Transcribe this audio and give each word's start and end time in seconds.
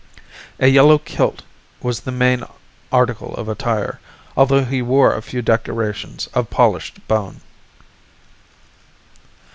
A 0.59 0.65
yellow 0.67 0.97
kilt 0.97 1.43
was 1.79 1.99
his 1.99 2.07
main 2.11 2.43
article 2.91 3.35
of 3.35 3.47
attire, 3.47 3.99
although 4.35 4.65
he 4.65 4.81
wore 4.81 5.13
a 5.13 5.21
few 5.21 5.43
decorations 5.43 6.25
of 6.33 6.49
polished 6.49 7.07
bone. 7.07 7.41